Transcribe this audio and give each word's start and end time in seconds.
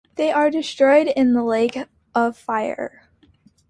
They 0.15 0.31
are 0.31 0.49
destroyed 0.49 1.09
in 1.15 1.33
the 1.33 1.43
Lake 1.43 1.77
of 2.15 2.35
fire. 2.35 3.03